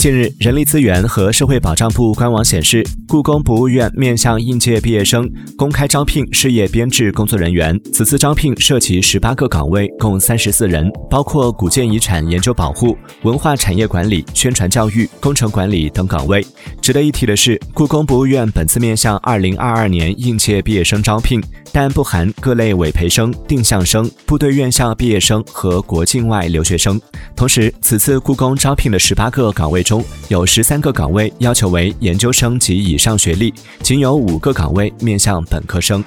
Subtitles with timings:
[0.00, 7.78] 近日，人力资源和社会保障部官网显示，故宫博物院面向应届毕业生公开招聘事业编制工作人员。
[7.92, 16.42] 此次招聘涉及十八个岗位，共三十四人，包括古建遗产研究保护、文化产业管理、宣传教育、工程管理等岗位。
[16.80, 21.42] 值得一提的是，故宫博物院本次面向二零二二年应届毕业生招聘，
[21.74, 26.98] 但不含各类委培生、定向生、部队院校毕业生和国境外留学生。
[27.36, 33.52] 同时，此次故宫招聘的十八个岗位中有十三个岗位要求为研究生及以上学历，
[33.82, 36.04] 仅有五个岗位面向本科生。